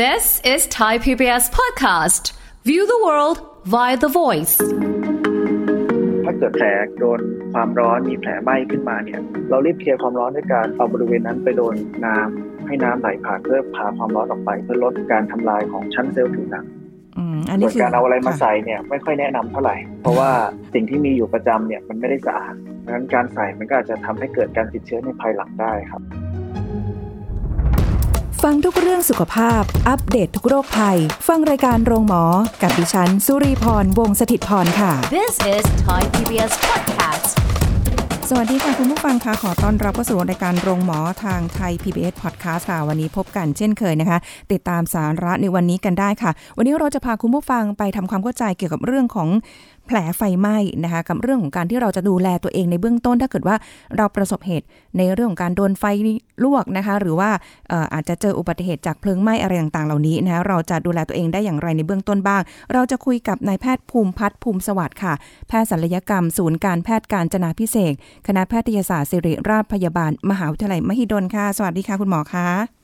[0.00, 2.32] This is Thai PBS podcast.
[2.64, 3.36] View the world
[3.74, 4.54] via the voice.
[6.24, 6.66] ถ้าเกิดแผล
[6.98, 7.20] โดน
[7.52, 11.74] ความร้อนมีแผลไหม้ขึ้นมาเนี่ย เรารีบเคลียร์ความร้อนด้วยการเอาบริเวณนั้นไปโดน
[12.06, 16.64] น้ำให้น้ำไหลผ่านเพื่อพาความร้อนออกไป เพื่อลดการทำลายของชั้นเซลล์ผิวหนัง
[17.18, 20.30] อืมอันนี้ส่วนคือการเอาอะไรมาค่ใส่เนี่ยไม่ค่อยแนะนำเท่าไหร่ เพราะว่า
[20.74, 22.54] สิ่งที่มีอยู่ประจำเนี่ยมันไม่ได้สะอาด
[22.84, 26.02] ดังนั้นการใส่มันก็อาจจะทำให้เกิดการติดเชื้อในภายหลังได้ครับ
[28.48, 30.98] ฟังทุกเรื่องสุขภาพ อัปเดตททุกโรคภัย
[31.28, 32.24] ฟังรายการโรงหมอ
[32.62, 37.26] กับดิฉัน สุรีพร วงศิตพรค่ะ This is Thai PBS podcast.
[38.28, 44.18] สวัสดีค่ะ คุณผู้ฟังค่ะขอต้อนรับเข้าสู่รายการโรงหมอทางไทย PBS Podcast ค่ะ วันนี้พบกันเช่นเคยนะคะ
[44.52, 49.28] ติดตามสาระในวันนี้กันได้ค่ะ วันนี้เราจะพาคุณผู้ฟังไปทำความเข้าใจเกี่ยวกับเรื่องของ
[49.86, 53.56] แผลไฟไหม้นะคะกับเรื่องของการที่เราจะดูแลตัวเองในเบื้องต้น ถ้าเกิดว่า
[53.96, 54.66] เราประสบเหตุ
[54.98, 55.84] ในเรื่องของการโดนไฟ
[56.44, 57.30] ลวกนะคะ หรือว่า
[57.94, 65.14] อาจจะเจออุบัติเหตุจากเพลิงไหม้อะไรต่างๆเหล่านี้นะคะเราจะดูแลตัวเองได้อย่างไรในเบื้องต้นบ้าง เราจะคุยกับนายแพทย์ภูมิพัฒน์ภูมิสวัสดิ์ค่ะ
[65.48, 67.92] แพทย์ศัลยกรรม ศูนย์การแพทย์การจนาพิเศษ
[68.26, 72.79] คณะแพทยศาสตร์ศิริราชพยาบาล มหาวิทยาลัยมหิดลค่ะ สวัสดีค่ะคุณหมอคะ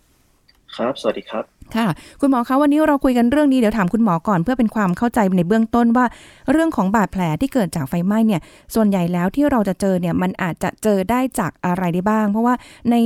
[0.77, 1.45] ครับ สวัสดีครับ
[1.77, 1.89] ค่ะ
[2.21, 6.07] คุณหมอคะวันนี้เราคุยกันเรื่องนี้เดี๋ยวถามคุณหมอก่อนเพื่อเป็นความเข้าใจในเบื้องต้นว่า
[6.53, 8.41] เรื่องของบาดแผลที่เกิดจากไฟไหม้เนี่ย
[8.75, 12.55] ส่วนใหญ่แล้วที่เราจะเจอเนี่ยมันอาจจะเจอได้จากอะไรได้บ้าง เพราะว่า
[12.91, 12.97] ใน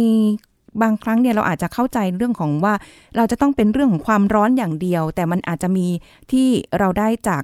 [0.82, 2.74] บางครั้งเนี่ยเราอาจจะเข้าใจเรื่องของว่า
[3.16, 5.86] เราจะต้องเป็นเรื่องของความร้อนอย่างเดียว แต่มันอาจจะมี
[6.32, 6.46] ที่
[6.78, 7.42] เราได้จาก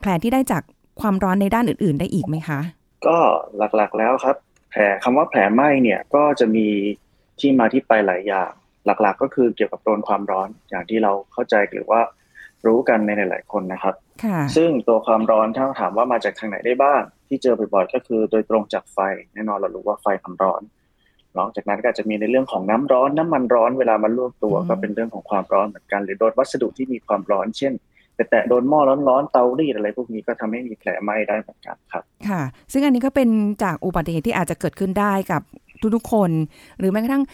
[0.00, 0.62] แผลที่ได้จาก
[1.00, 2.60] ความร้อนในด้านอื่น ๆ ได้อีกไหมคะ
[3.06, 3.16] ก็
[3.76, 4.36] หลักๆแล้วครับ
[4.70, 6.66] แผลคำว่าแผลไหม้เนี่ยก็จะมี
[7.40, 8.50] ที่มาที่ไปหลายอย่าง
[9.02, 12.00] หลักๆ ก็คือเกี่ยวกับโดนความร้อนอย่างที่เราเข้าใจหรือว่า
[12.66, 13.94] รู้กันในหลาย ๆ คนนะครับ
[14.24, 18.98] ค่ะซึ่งตัวความร้อนถ้าถามว่ามาจากทางไหนได้บ้าง ที่เจอบ่อยๆก็คือโดยตรงจากไฟ
[19.34, 20.62] แน่นอนเรารู้ว่าไฟมันร้อน
[21.36, 27.72] นอกจากนั้นก็อาจจะมีในเรื่องของน้ำร้อนน้ำมันร้อนเวลามันลวกตัวอืมก็เป็นเรื่องของความร้อนเหมือนกัน หรือโดนวัสดุที่มีความร้อน เช่น
[28.14, 33.28] ไปแตะโดนหม้อร้อนๆเตารีดอะไรพวกนี้ก็ทำให้มีแผลไหม้ได้เหมือนกันครับ ค่ะ ซึ่งอันนี้ก็เป็น
[33.62, 35.42] จากอุบัติเหตุที่อาจจะเกิดขึ้นได้กับ
[35.94, 36.30] ทุกๆคน
[36.78, 37.24] หรือแม้กระทั่ง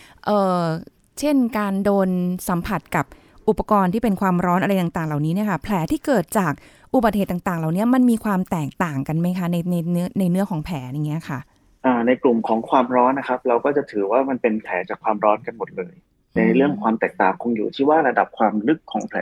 [1.14, 2.08] เอ่อเช่น การโดน
[2.48, 3.06] สัมผัสกับ
[3.48, 6.52] อุปกรณ์ที่เป็นความร้อนอะไรต่างๆ เหล่านี้เนี่ยค่ะ แผลที่เกิดจาก
[6.94, 11.38] อุบัติเหตุต่างๆ เหล่านี้มันมีความแตกต่างกันไหมคะในในเนื้อในเนื้อของแผลอย่างเงี้ยค่ะ
[11.84, 15.94] อ่าในกลุ่มของความร้อนนะครับ เราก็จะถือว่ามันเป็นแผลจากความร้อนกันหมดเลย
[16.36, 19.20] ในเรื่องความแตกต่างคงอยู่ที่ว่าระดับความลึกของแผล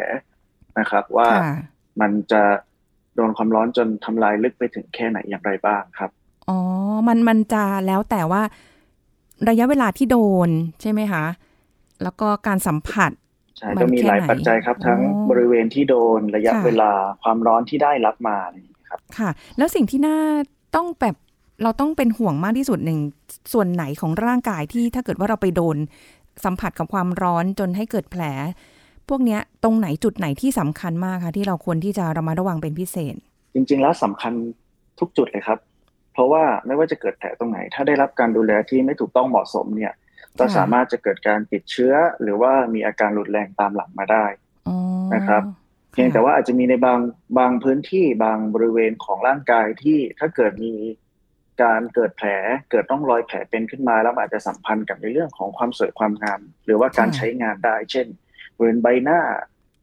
[0.79, 1.57] นะครับ ว่าค่ะ
[2.01, 2.43] มันจะ
[3.17, 6.11] โดนความร้อนจนทำลายลึกไปถึงแค่ไหนอย่างไรบ้างครับ
[6.49, 6.59] อ๋อ
[7.09, 8.43] มันมันจะแล้วแต่ว่า
[9.49, 10.49] ระยะเวลาที่โดน
[10.81, 11.25] ใช่ไหมคะ
[12.03, 13.11] แล้วก็การสัมผัส
[13.59, 16.91] ใช่มันก็มีหลายแค่ไหนปัจจัยครับ ทั้งอ๋อบริเวณที่โดนระยะค่ะเวลา
[17.23, 20.19] ความร้อนที่ได้รับมาอะไรอย่างเงี้ยครับ ค่ะ แล้วสิ่งที่น่า
[20.77, 21.17] ต้องแบบ
[21.63, 22.99] เราต้องเป็นห่วงมากที่สุดหนึ่ง
[23.53, 25.77] ส่วนไหนของร่างกายที่ถ้าเกิดว่าเราไปโดน
[26.45, 28.23] สัมผัสกับความร้อนจนให้เกิดแผล
[29.09, 33.15] พวกเนี้ยตรงไหนจุดไหนที่สำคัญมากคะที่เราควรที่จะระมัดระวังเป็นพิเศษ
[33.55, 34.33] จริง ๆ แล้วสำคัญ
[35.01, 35.59] ทุกจุดเลยครับ
[36.13, 39.93] เพราะว่าไม่ว่าจะเกิดแผลตรงไหน ถ้าได้รับการดูแลที่ไม่ถูกต้องเหมาะสมเนี่ย
[40.39, 44.27] ก็ค่ะสามารถจะเกิดการติดเชื้อ หรือว่ามีอาการรุนแรงตามหลังมาได้
[44.69, 44.77] อ๋อ
[45.15, 45.43] นะครับ
[45.93, 47.01] เพียงแต่ว่าอาจจะมีในบาง
[47.39, 50.75] บางพื้นที่บางบริเวณของร่างกายที่ถ้าเกิดมี
[51.63, 52.29] การเกิดแผล
[52.71, 58.07] เกิดร่องรอยแผลเป็นขึ้นมาแล้วมันอาจจะสัมพันธ์กับในเรื่องของความสวยความงาม หรือว่าการใช้งานได้ เช่น
[58.57, 59.21] บริเวณใบหน้า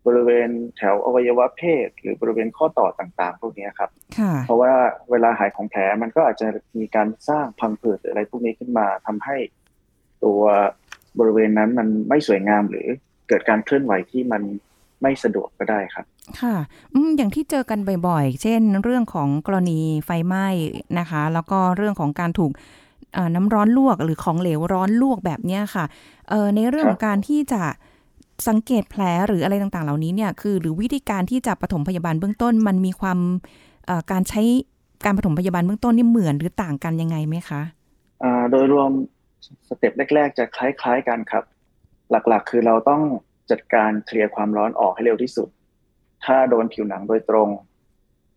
[0.07, 4.73] บริเวณแถวอวัยวะเพศ หรือบริเวณข้อต่อต่างๆ พวกนี้ครับค่ะเพราะว่า
[5.11, 6.47] เวลาหายของแผลมันก็อาจจะ
[6.79, 9.37] มีการสร้างพังผืดหรืออะไรพวกนี้ขึ้นมาทำให้
[10.23, 10.41] ตัว
[11.19, 12.87] บริเวณนั้นมันไม่สวยงามหรือ
[13.27, 14.41] เกิดการเคลื่อนไหวที่มัน
[15.01, 16.05] ไม่สะดวกก็ได้ครับ
[16.41, 16.55] ค่ะ
[16.93, 20.47] อืมอย่างที่เจอกันบ่อยๆ เช่น เรื่องของกรณีไฟไหม้
[20.99, 22.51] นะคะ แล้วก็เรื่องของการถูก
[23.13, 25.85] เอ่อน้ำร้อนลวกหรือของเหลวร้อนลวกแบบเนี้ยค่ะ
[26.29, 27.61] เอ่อในเรื่องของการที่จะ
[28.47, 33.19] สังเกตแผลหรืออะไรต่างๆ เหล่านี้เนี่ยคือ หรือวิธีการที่จะปฐมพยาบาลเบื้องต้น มันมีความ
[33.85, 34.41] เอ่อการใช้
[35.05, 37.61] การปฐมพยาบาลเบื้องต้นนี่เหมือนหรือต่างกันยังไงไหมคะ
[38.23, 38.89] อ่าโดยรวม
[39.67, 41.43] สเต็ปแรก ๆ จะคล้าย ๆ กันครับ
[42.11, 43.01] หลักๆ คือเราต้อง
[43.51, 45.47] จัดการเคลียร์ความร้อนออกให้เร็วที่สุด
[46.25, 47.49] ถ้าโดนผิวหนังโดยตรง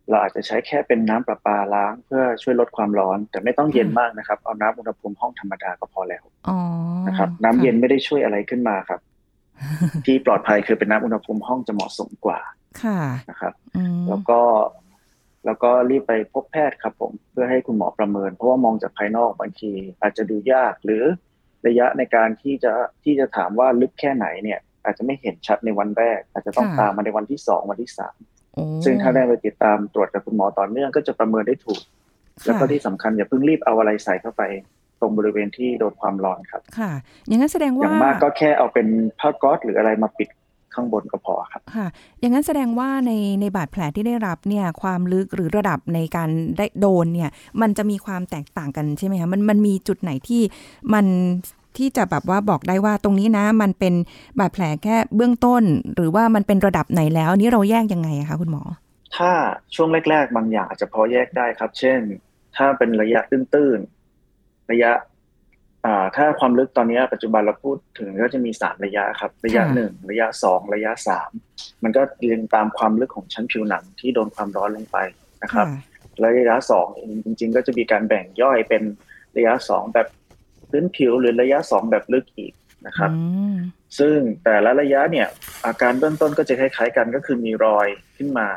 [0.08, 6.58] เราอาจจะใช้แค่เป็นน้ำประปาล้างเพื่อช่วยลดความร้อน แต่ไม่ต้องเย็นมากนะครับ เอาน้ำอุณหภูมิห้องธรรมดาก็พอแล้วอ๋อ
[7.06, 9.00] นะครับ น้ำเย็นไม่ได้ช่วยอะไรขึ้นมาครับ
[10.06, 12.40] ที่ปลอดภัยคือเป็นน้ำอุณหภูมิห้องจะเหมาะสมกว่า
[12.82, 13.00] ค่ะ
[13.30, 14.40] นะครับอืมแล้วก็
[15.46, 19.72] แล้วก็รีบไปพบแพทย์ครับผมเพื่อให้คุณหมอประเมิน เพราะว่ามองจากภายนอกบางที
[20.02, 21.04] อาจจะดูยากหรือ
[21.66, 22.72] ระยะในการที่จะ
[23.04, 28.16] ที่จะถามว่าลึกแค่ไหนเนี่ย อาจจะไม่เห็นชัดในวันแรก อาจจะต้องตามมาในวันที่สองวันที่สาม
[28.54, 31.80] โอ้ซึ่งถ้าได้ไปติดตามตรวจกับคุณหมอต่อเนื่องก็จะประเมินได้ถูก
[32.44, 34.42] แล้วก็ที่สำคัญอย่าเพิ่งรีบเอาอะไรใส่เข้าไป
[35.00, 36.92] ตรงบริเวณที่โดนความร้อนครับ ค่ะ
[37.26, 38.88] อย่างนั้นแสดงอว่าย่างมากก็แค่เอาเป็น
[39.20, 40.28] ผ้าก๊อซหรืออะไรมาปิด
[40.74, 41.86] ข้างบนก็พอครับค่ะ
[42.20, 46.28] อย่างนั้นแสดงว่าในในบาดแผลที่ได้รับเนี่ยความลึกหรือระดับในการ
[46.58, 47.30] ได้โดนเนี่ย
[47.60, 50.42] มันจะมีความแตกต่างกันใช่ไหมคะมันมันมีจุดไหนที่
[50.92, 51.06] มัน
[51.78, 53.94] ที่จะแบบว่าบอกได้ว่าตรงนี้นะ มันเป็น
[54.38, 55.62] บาดแผลแค่เบื้องต้น
[55.94, 58.62] หรือว่ามันเป็นระดับไหนแล้วอันนี้เราแยกยังไงอะคะคุณหมอ
[59.16, 59.30] ถ้า
[59.74, 62.00] ช่วงแรก ๆ บางอย่างอาจจะพอแยกได้ครับ เช่น
[62.56, 64.90] ถ้าเป็นระยะตื้นๆระยะ
[65.86, 71.30] อ่าถ้าความลึกตอนนี้ปัจจุบันเราพูดถึงก็จะมีสามระยะครับ ระยะค่ะหนึ่งระยะสองระยะสาม
[71.82, 74.98] มันก็เรียงตามความลึกของชั้นผิวหนังที่โดนความร้อนลงไป
[75.42, 75.66] นะครับ
[76.20, 76.86] และระยะสอง
[77.24, 78.82] จริง ๆ ก็จะมีการแบ่งย่อยเป็น
[79.36, 80.06] ระยะสองแบบ
[80.70, 82.52] พื้นผิวหรือระยะสองแบบลึกอีก
[82.86, 83.22] นะครับอื
[83.54, 83.56] ม
[83.98, 85.28] ซึ่งแต่ละระยะเนี่ย
[85.66, 88.48] อาการเบื้องต้นก็จะคล้ายๆกันก็คือมีรอยขึ้นมา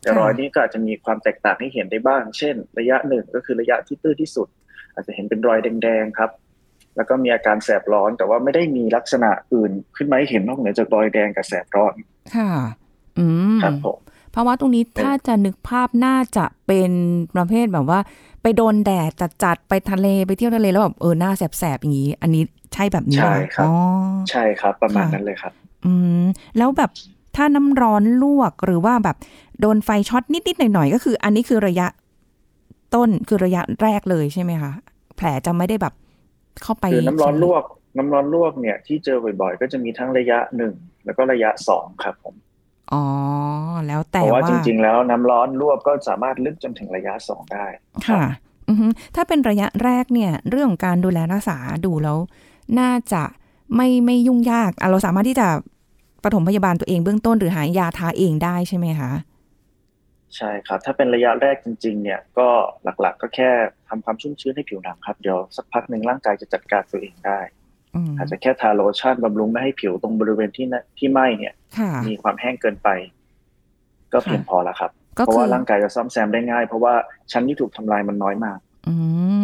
[0.00, 4.48] แต่ค่ะรอยนี้ก็อาจจะมีความแตกต่างให้เห็นได้บ้าง เช่น ระยะหนึ่งก็คือระยะที่ตื้นที่สุด
[4.94, 6.30] อาจจะเห็นเป็นรอยแดงๆครับ
[6.96, 11.94] แล้วก็มีอาการแสบร้อนแต่ว่าไม่ได้มีลักษณะอื่นขึ้นมาให้เห็นนอกเหนือจากรอยแดงกับแสบร้อน
[12.36, 12.50] ค่ะ
[13.18, 13.26] อื
[13.56, 13.98] มครับผม
[14.30, 16.90] เพราะว่าตรงนี้ถ้าจะนึกภาพน่าจะเป็น
[17.36, 18.00] ประเภทแบบว่า
[18.42, 19.10] ไปโดนแดด
[19.42, 22.42] จัดๆไปทะเลไปเที่ยวทะเลแล้วแบบเออหน้าแสบๆอย่างนี้ อันนี้
[22.74, 23.72] ใช่แบบนี้ใช่ไหมครับอ๋อ
[24.30, 25.52] ใช่ครับ ประมาณค่ะนั้นเลยครับ
[25.84, 25.92] อื
[26.22, 26.24] ม
[26.58, 26.90] แล้วแบบ
[27.36, 29.16] ถ้าน้ำร้อนลวกหรือว่าแบบ
[29.60, 31.86] โดนไฟช็อตนิดๆหน่อยๆก็คือ อันนี้คือระยะ
[32.94, 34.72] ต้นคือระยะแรกเลยใช่ไหมคะ
[35.16, 35.94] แผลจะไม่ได้แบบ
[36.62, 37.64] เข้าไปคือน้ำร้อนลวก
[37.96, 40.74] น้ำร้อนลวกเนี่ยที่เจอบ่อยๆ ก็จะมีทั้งระยะหนึ่ง
[41.04, 42.34] แล้วก็ระยะสองครับผม
[42.92, 43.04] อ๋อ
[43.86, 47.66] แล้วเพแต่ราะว่าว่าจริง ๆ แล้วน้ำร้อนลวกก็สามารถลึกจนถึงระยะสองได้
[48.08, 48.24] ค่ะ
[48.68, 52.18] อือฮึถ้าเป็นระยะแรกเนี่ย เรื่องของการดูแลรักษาดูแล้ว
[52.80, 53.22] น่าจะ
[53.76, 55.48] ไม่ไม่ยุ่งยากอะเราสามารถที่จะ
[56.24, 59.10] ปฐมพยาบาลตัวเองเบื้องต้นหรือหายาทาเองได้ใช่ไหมคะ
[60.36, 62.48] ใช่ครับ ถ้าเป็นระยะแรกจริง ๆ เนี่ยก็
[63.00, 63.50] หลักๆ ก็แค่
[63.88, 67.38] ทำความชุ่มชื้นให้ผิวหนังครับ เดี๋ยวสักพักหนึ่งร่างกายจะจัดการตัวเองได้
[67.94, 72.88] อืมอาจจะแค่ทาโลชั่นบำรุงไม่ให้ผิวตรงบริเวณที่น่ะที่ไหม้เนี่ยค่ะมีความแห้งเกินไป
[74.12, 76.94] ก็เพียงพอแล้วครับก็เพราะคือว่าร่างกายจะซ่อมแซมได้ง่าย เพราะว่า
[77.32, 78.58] ชั้นที่ถูกทำลายมันน้อยมาก
[78.88, 78.94] อื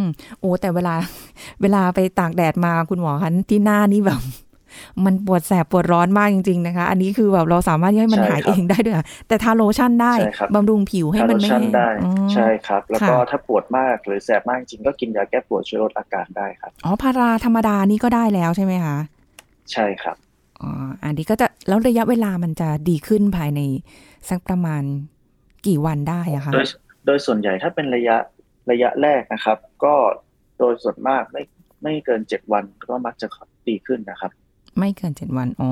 [0.01, 0.03] ม
[0.41, 0.95] โอ้แต่เวลา
[1.63, 4.21] เวลาไปตากแดดมาคุณหมอคะที่หน้านี่แบบ
[5.05, 18.97] มันปวดแสบปวดร้อนมากจริงๆนะคะ อันนี้คือแบบเราสามารถให้มันใช่หายครับเองได้ด้วยอะแต่ทาโลชั่นได้ใช่ครับบำรุงผิวให้ทามัโลนไม่ชั่นแห้งได้อ๋อใช่ครับ แล้วก็ค่ะถ้าปวดมากหรือแสบมากจริงก็กินยาแก้ปวดช่วยลดอาการได้ครับอ๋อพาราธรรมดานี่ก็ได้แล้วใช่ไหมคะ
[19.73, 20.17] ใช่ครับ
[20.61, 20.71] อ๋อ
[21.05, 23.61] อันนี้ก็จะแล้วระยะเวลามันจะดีขึ้นภายใน
[24.29, 24.83] สักประมาณ
[25.67, 26.67] กี่วันได้อะคะโดย
[27.07, 28.17] โดยส่วนใหญ่ถ้าเป็นระยะ
[28.71, 29.95] ระยะแรกนะครับ ก็
[30.59, 31.43] โดยส่วนมากไม่
[31.83, 33.27] ไม่เกินเจ็ดวันก็มักจะ
[33.69, 34.33] ดีขึ้นนะครับ
[34.79, 35.71] ไม่เกินเจ็ดวัน อ๋อ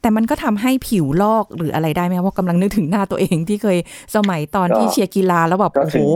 [0.00, 3.78] แต่มันก็ทำให้ผิวลอกหรืออะไรได้ไหมว่ากำลังนึกถึงหน้าตัวเองที่เคย
[4.14, 6.08] สมัยตอนก็ที่เชียร์กีฬาแล้วแบบก็โอ้ถึโหง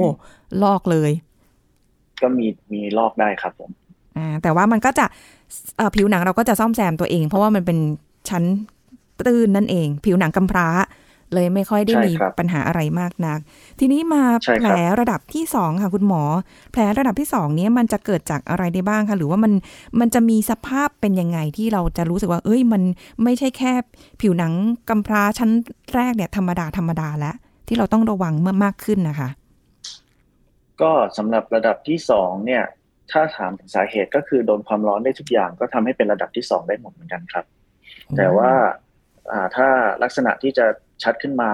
[0.63, 1.11] ลอกเลย
[2.21, 3.71] ก็มีมีลอกได้ครับผม
[4.17, 5.07] อ่า แต่ว่ามันก็จะ
[5.77, 7.79] เอ่อผิวหนังเราก็จะซ่อมแซมตัวเอง เพราะว่ามันเป็น
[8.29, 8.45] ชั้น
[9.27, 10.69] ตื้นนั่นเอง ผิวหนังกำพร้า
[11.35, 13.39] เลยไม่ค่อยได้ใช่มีครับปัญหาอะไรมากนัก
[13.81, 16.23] ทีนี้มาใช่ครับแผลระดับที่สองค่ะคุณหมอ
[16.73, 19.53] แผลระดับที่สองเนี้ยมันจะเกิดจากอะไรได้บ้างคะหรือว่ามัน
[20.01, 22.83] มันจะมีสภาพเป็นยังไงที่เราจะรู้สึกว่า เอ้ยมัน
[23.23, 23.73] ไม่ใช่แค่
[24.21, 24.53] ผิวหนัง
[24.89, 25.51] กำพร้าชั้น
[25.95, 27.35] แรกเนี่ยธรรมดาธรรมดาแล้ว
[27.69, 29.29] ที่เราต้องระวังเมื่อมากขึ้นนะคะ
[30.83, 32.65] ก็สำหรับระดับที่สองเนี่ย
[33.13, 37.45] ถ้าถามถึงสาเหตุก็คือโดนความร้อนได้ทุกอย่าง ก็ทำให้เป็นระดับที่สองได้หมดเหมือนกันครับ
[38.17, 38.53] แต่ว่า
[39.33, 39.69] อ่าถ้า
[40.03, 40.67] ลักษณะที่จะ
[41.05, 41.53] ชัดขึ้นมา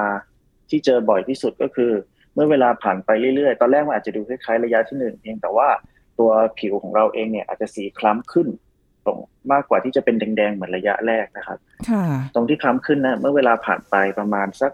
[0.70, 1.92] ที่เจอบ่อยที่สุดก็คือ
[2.34, 5.68] เมื่อเวลาผ่านไปเรื่อยๆ ตอนแรกมันอาจจะดูคล้ายๆระยะที่หนึ่งเพียงแต่ว่า
[6.18, 8.48] ตัวผิวของเราเองเนี่ยอาจจะสีคล้ำขึ้น
[9.04, 9.18] ตรง
[9.52, 11.58] มากกว่าที่จะเป็นแดงๆเหมือนระยะแรกนะครับ
[11.90, 14.72] ค่ะตรงที่คล้ำขึ้นนะเมื่อเวลาผ่านไปประมาณสัก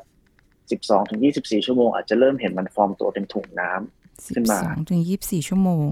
[0.52, 5.88] 12ถึง24ชั่วโมงอาจจะเริ่มเห็นมันฟอร์มตัวเป็นถุงน้ำขึ้นมาสองถึงยี่สิบสี่ชั่วโมง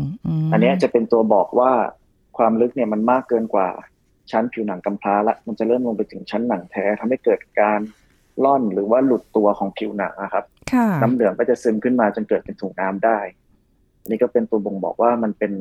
[0.46, 1.72] มอันเนี้ยจะเป็นตัวบอกว่า
[2.38, 3.68] ความลึกเนี่ยมันมากเกินกว่า
[4.30, 7.80] ชั้นผิวหนังกำพร้าละมันจะเริ่มลงไปถึงชั้นหนังแท้ทำให้เกิดการ
[8.44, 13.18] ล่อนหรือว่าหลุดตัวของผิวหนังนะครับค่ะน้ำเหลืองก็จะซึมขึ้นมาจนเกิดเป็นถุงน้ำได้
[14.00, 15.52] อันนี้ก็เป็นตัวบ่งบอกว่ามันเป็น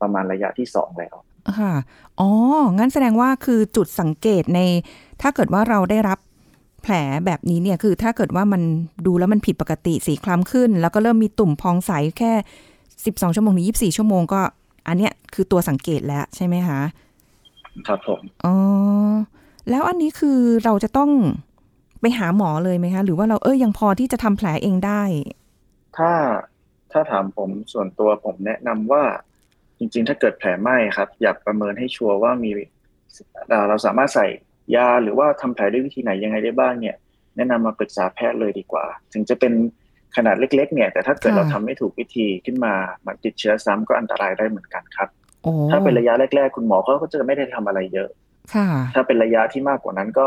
[0.00, 1.14] ประมาณระยะที่สองแล้ว
[1.58, 1.72] ค่ะ
[2.20, 2.30] อ๋อ
[2.78, 4.60] งั้นแสดงว่าคือจุดสังเกตใน
[5.22, 6.18] ถ้าเกิดว่าเราได้รับ
[6.82, 6.94] แผล
[7.26, 8.62] แบบนี้เนี่ย คือถ้าเกิดว่ามัน
[9.06, 12.32] ดูแล้วมันผิดปกติสีคล้ำขึ้น แล้วก็เริ่มมีตุ่มพองใสแค่
[13.04, 14.40] สิบสองชั่วโมงถึงยี่สิบสี่ชั่วโมงก็
[14.88, 16.80] อันเนี้ยคือตัวสังเกตแล้วใช่ไหมคะ
[17.86, 18.54] ครับผม อ๋อ
[19.70, 21.10] แล้วอันนี้คือเราจะต้อง
[22.04, 25.02] ไปหาหมอเลยไหมคะ หรือว่าเราเอ้ยยังพอที่จะทำแผลเองได้
[25.96, 26.12] ถ้า
[26.92, 29.02] ถ้าถามผมส่วนตัวผมแนะนำว่า
[29.78, 32.50] จริงๆ ถ้าเกิดแผลไหม้ครับ อยากประเมินให้ชัวร์ว่ามี
[33.52, 34.26] อ่าเราสามารถใส่
[34.76, 36.96] ยาหรือว่าทำแผลด้วยวิธีไหนยังไงได้บ้างเนี่ย
[37.36, 39.52] แนะนำมาปรึกษาแพทย์เลยดีกว่า ถึงจะเป็น
[40.16, 42.74] ขนาดเล็ก ๆ เนี่ย แต่ถ้าเกิดค่ะเราทำไม่ถูกวิธีขึ้นมา
[43.06, 45.08] มันติดเชื้อซ้ำก็อันตรายได้เหมือนกันครับ
[45.42, 48.08] โอ้ถ้าเป็นระยะแรก ๆ คุณหมอเขาก็จะไม่ได้ทำอะไรเยอะ
[48.54, 50.26] ค่ะถ้าเป็นระยะที่มากกว่านั้นก็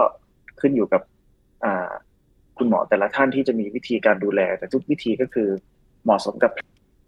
[0.62, 1.16] ขึ้นอยู่กับอ่า
[2.58, 5.50] คุณหมอแต่ละท่านที่จะมีวิธีการดูแล แต่ทุกวิธีก็คือ
[6.04, 6.60] เหมาะสมกับแผ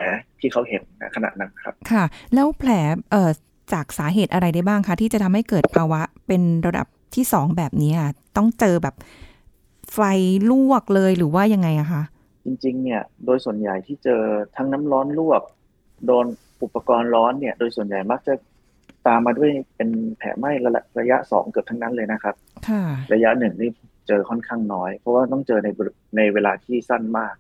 [0.02, 0.06] ล
[0.40, 2.04] ที่เขาเห็นณขณะนั้นครับ ค่ะ
[2.34, 2.72] แล้วแผล
[3.12, 3.30] เอ่อ
[3.74, 8.96] จากสาเหตุอะไรได้บ้างคะที่จะทำให้เกิดภาวะเป็นระดับที่สองแบบนี้อะต้องเจอแบบ
[9.94, 10.00] ไฟ
[10.52, 12.04] ลวกเลยหรือว่ายังไงอะคะ
[12.46, 14.22] จริงๆ เนี่ยโดยส่วนใหญ่ที่เจอ
[14.56, 15.42] ทั้งน้ำร้อนลวก
[16.06, 16.26] โดน
[16.64, 18.34] อุปกรณ์ร้อนเนี่ย โดยส่วนใหญ่มักจะ
[19.08, 22.36] ตามมาด้วยเป็นแผลไหม้ระระยะสองเกือบทั้งนั้นเลยนะครับ
[22.68, 23.70] ค่ะ ระยะหนึ่งนี่
[24.10, 27.36] เจอค่อนข้างน้อย เพราะว่าต้องเจอในบริในเวลาที่สั้นมาก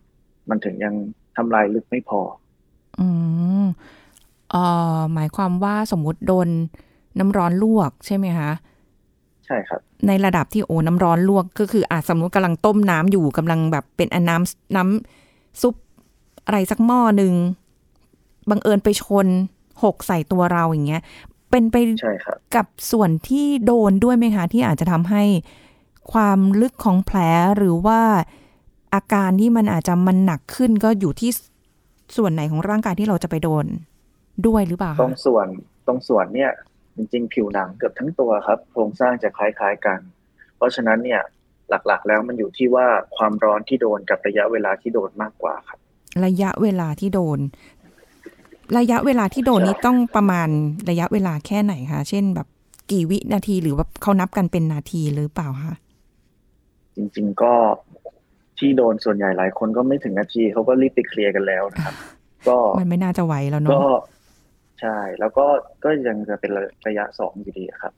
[0.49, 0.95] มันถึงยัง
[1.37, 2.21] ทำลายลึกไม่พอ
[2.99, 3.07] อื
[3.63, 3.65] ม
[4.51, 4.63] เอ่
[4.97, 6.47] อหมายความว่าสมมุติโดน
[7.19, 8.51] น้ำร้อนลวกใช่ไหมคะ
[9.45, 15.75] ใช่ครับ ในระดับที่โอ้น้ำร้อนลวกก็คืออาจสมมติกำลังต้มน้ำอยู่กำลังแบบเป็นอันน้ำน้ำซุป
[16.45, 17.33] อะไรสักหม้อหนึ่ง
[18.49, 19.27] บังเอิญไปชน
[19.83, 21.01] หกใส่ตัวเราอย่างเงี้ย
[21.51, 25.23] เป็นไปใช่ครับกับส่วนที่โดนด้วยไหมคะ ที่อาจจะทำให้
[26.11, 27.17] ความลึกของแผล
[27.57, 27.99] หรือว่า
[28.93, 31.31] อาการที่มันอาจจะมันหนักขึ้นก็อยู่ที่
[32.17, 33.65] ส่วนไหนของร่างกายที่เราจะไปโดน
[34.47, 35.47] ด้วยหรือเปล่าตรคะงส่วน
[35.87, 36.51] ตรงส่วนเนี่ย
[36.95, 39.99] จริงๆ ผิวหนังเกือบทั้งตัวครับ โครงสร้างจะคล้ายๆกัน
[40.57, 41.21] เพราะฉะนั้นเนี่ย
[41.69, 45.79] หลักๆ แล้วมันอยู่ที่ว่าความร้อนที่โดนกับระยะเวลาที่โดนมากกว่าครับ
[46.25, 47.39] ระยะเวลาที่โดน
[48.77, 50.49] ระยะเวลาที่โดนใช่นี้ต้องประมาณ
[50.89, 52.47] ระยะเวลาแค่ไหนคะเช่นแบบ
[52.91, 55.75] กี่วินาทีหรือว่าเขานับกันเป็นนาทีหรือเปล่าคะ
[56.95, 57.53] จริง ๆ ก็
[58.57, 61.95] ที่โดนส่วนใหญ่หลายคนก็ไม่ถึงนาทีเขาก็รีบไปเคลียร์กันแล้วนะครับ
[62.47, 63.83] ก็มันไม่น่าจะไหวแล้วเนาะก็
[64.81, 65.45] ใช่ แล้วก็
[65.83, 66.51] ก็ยังจะเป็น
[66.87, 67.93] ระยะสองอยู่ดีครับ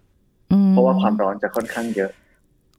[0.52, 2.12] อืมเพราะว่าความร้อนจะค่อนข้างเยอะ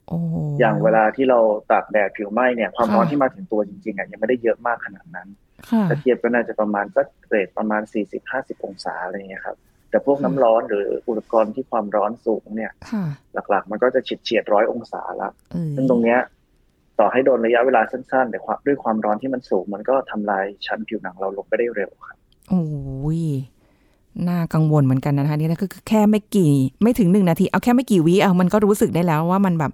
[0.09, 0.19] โอ้
[0.61, 1.39] อย่างเวลาที่เรา
[1.71, 5.29] ตากแดดผิวไหม้เนี่ย ความร้อนค่ะที่มาถึงตัวจริงๆอะยังไม่ได้เยอะมากขนาดนั้น
[5.71, 7.83] ค่ะถ้าเทียบก็น่าจะประมาณสักเรทประมาณ
[8.25, 9.57] 40-50องศาอะไรเงี้ยครับ
[9.93, 13.05] แต่พวกน้ำร้อนหรืออุปกรณ์ที่ความร้อนสูงเนี่ยค่ะ
[13.51, 16.19] หลักๆ มันก็จะฉิดเฉียดร้อยองศาละเออซึ่งตรงเนี้ย
[16.99, 22.17] ต่อให้โดนระยะเวลาสั้นๆ แต่ความด้วยความร้อนที่มันสูง มันก็ทำลายชั้นผิวหนังเราลงไปได้เร็วครับ
[22.51, 22.65] โอ้
[23.21, 23.23] ย
[24.29, 29.73] น่ากังวลเหมือนกันนะคะนี่นะคือแค่ไม่กี่ ไม่ถึงหนึ่งนาที เอาแค่ไม่กี่วิเอามันก็รู้สึกได้แล้วว่ามันแบบ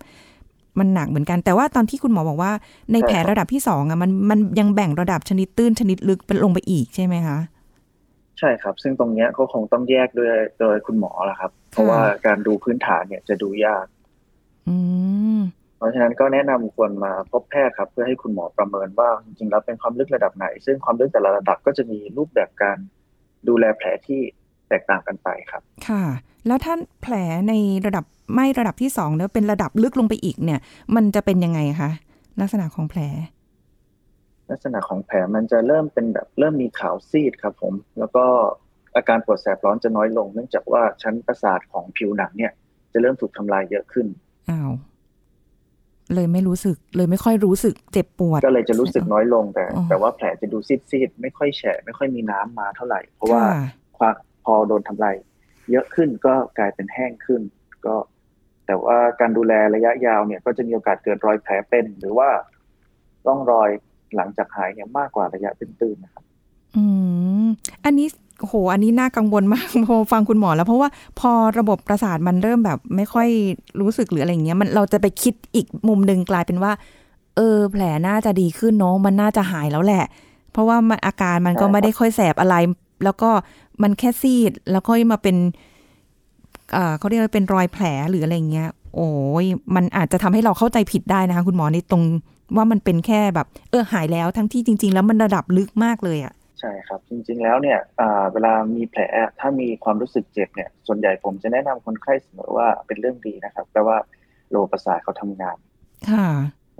[0.78, 2.52] มันหนักเหมือนกัน แต่ว่าตอนที่คุณหมอบอกว่า
[2.92, 13.86] ในแผลใช่ครับระดับที่สองอะมันมันยังแบ่งระดับชนิดตื้นชนิดลึกเป็นลงไปอีกใช่ไหมคะใช่ครับ ซึ่งตรงเนี้ยก็คงต้องแยกด้วยโดยคุณหมอละครับ เพราะว่าการดูพื้นฐานเนี่ยจะดูยาก
[14.68, 14.76] อื
[15.38, 15.40] ม
[15.76, 22.78] เพราะฉะนั้นก็แนะนำควรมาพบแพทย์ครับ เพื่อให้คุณหมอประเมินว่าจริงๆแล้วเป็นความลึกระดับไหน ซึ่งความลึกแต่ละระดับก็จะมีรูปแบบการ
[23.48, 24.20] ดูแลแผลที่
[24.68, 26.04] แตกต่างกันไปครับ ค่ะ
[26.46, 27.14] แล้วถ้าแผล
[27.48, 27.52] ใน
[27.86, 28.04] ระดับ
[28.34, 30.60] ไม่ระดับที่สองแล้วเป็นระดับลึกลงไปอีกเนี่ย
[30.94, 31.90] มันจะเป็นยังไงคะ
[32.40, 33.00] ลักษณะของแผล
[34.50, 38.24] ลักษณะของแผลมันจะเริ่มเป็นแบบเริ่มมีขาวซีดครับผม แล้วก็
[38.96, 42.52] อาการปวดแสบร้อนจะน้อยลง เนื่องจากว่าชั้นประสาทของผิวหนังเนี่ย
[42.92, 44.06] จะเริ่มถูกทำลายเยอะขึ้น
[44.50, 44.72] อ้าว
[46.14, 54.14] เลยไม่รู้สึกเลยไม่ค่อยรู้สึกเจ็บปวด ก็เลยจะรู้สึกน้อยลงแต่อ๋อแต่ว่าแผลจะดูซีดๆไม่ค่อยแฉะไม่ค่อยมีน้ำมาเท่าไหร่ เพราะว่าค่ะความ
[54.44, 55.14] พอโดนทำลาย
[55.70, 57.42] เยอะขึ้นก็กลายเป็นแห้งขึ้น
[57.86, 57.96] ก็
[58.66, 62.28] แต่ว่าการดูแลระยะยาวเนี่ย ก็จะมีโอกาสเกิดรอยแผลเป็น หรือว่า
[63.26, 63.70] ร่องรอย
[64.16, 66.24] หลังจากหายเนี่ยมากกว่าระยะตื้นๆนะครับ
[66.76, 66.84] อื
[67.44, 67.46] ม
[67.84, 68.08] อันนี้
[68.46, 70.88] โห อันนี้น่ากังวลมากพอฟังคุณหมอแล้วเพราะว่า
[71.20, 73.28] พอระบบประสาทมันเริ่มแบบ ไม่ค่อย
[73.80, 76.72] รู้สึกหรืออะไรอย่างเงี้ย มันเราจะไปคิดอีกมุมหนึ่งกลายเป็นว่า
[77.36, 80.04] เออ แผลน่าจะดีขึ้นเนาะมันน่าจะหายแล้วแหละ
[80.52, 82.56] เพราะว่ามันอาการมันก็ใช่ครับไม่ได้ค่อยแสบอะไร
[83.04, 83.30] แล้วก็
[83.82, 85.36] มันแค่ซีดแล้วก็มาเป็น
[86.72, 89.10] เอ่อเขาเรียกว่าเป็นรอยแผลหรืออะไรเงี้ย โอ้
[89.44, 92.04] ยมันอาจจะทำให้เราเข้าใจผิดได้นะคะ คุณหมอในตรง
[92.56, 99.02] ว่ามันเป็นแค่แบบ เออหายแล้วทั้งที่จริง ๆ แล้วมันระดับลึกมากเลยอะใช่ครับ จริง ๆ แล้วเนี่ยอ่าเวลามีแผล
[99.40, 103.96] ถ้ามีความรู้สึกเจ็บเนี่ยส่วนใหญ่ผมจะแนะนำคนไข้เสมอว่าเป็นเรื่องดีนะครับแปลว่า
[104.50, 105.56] โลประสาทเขาทำงาน
[106.10, 106.28] ค่ะ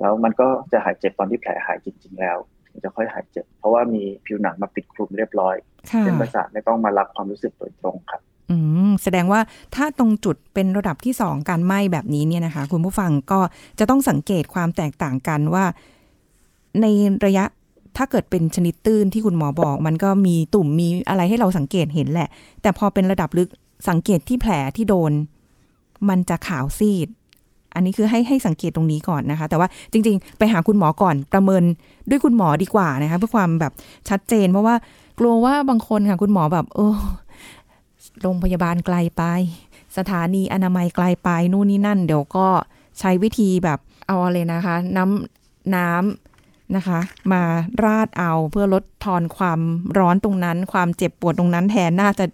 [0.01, 2.37] แล้วมันก็จะหายเจ็บตอนที่แผลหายจริง ๆ แล้ว
[2.69, 5.57] ถึงจะค่อยหายเจ็บ เพราะว่ามีผิวหนังมาปิดคลุมเรียบร้อย
[5.93, 8.57] ค่ะเส้นประสาทไม่ต้องมารับความรู้สึกโดยตรงครับ อื
[8.89, 9.41] มแสดงว่า
[9.75, 13.41] ถ้าตรงจุดเป็นระดับที่สองการไหม้แบบนี้เนี่ยนะคะ คุณผู้ฟังก็
[13.79, 15.65] จะต้องสังเกตความแตกต่างกันว่า
[16.81, 16.87] ใน
[17.27, 17.45] ระยะ
[17.97, 22.29] ถ้าเกิดเป็นชนิดตื้นที่คุณหมอบอก มันก็มีตุ่มมีอะไรให้เราสังเกตเห็นแหละ
[22.63, 23.49] แต่พอเป็นระดับลึก
[23.89, 25.13] สังเกตที่แผลที่โดน
[26.09, 27.09] มันจะขาวซีด
[27.75, 31.63] อันนี้คือให้ให้สังเกตตรงนี้ก่อนนะคะ แต่ว่าจริง ๆ ไปหาคุณหมอก่อนประเมิน
[32.09, 33.73] ด้วยคุณหมอดีกว่านะคะ เพื่อความแบบ
[34.09, 34.75] ชัดเจน เพราะว่า
[35.19, 36.97] กลัวว่าบางคนค่ะ คุณหมอแบบ เออ
[38.23, 39.23] โรงพยาบาลไกลไป
[39.99, 42.47] สถานีอนามัยไกลไปนู่นนี่นั่น เดี๋ยวก็
[42.99, 47.01] ใช้วิธีแบบเอาอะไรนะคะ น้ำน้ำนะคะ
[47.33, 47.43] มา
[47.85, 49.61] ราดเอาเพื่อลดทอนความ
[49.99, 52.25] ร้อนตรงนั้น ความเจ็บปวดตรงนั้นแทนน่าจะ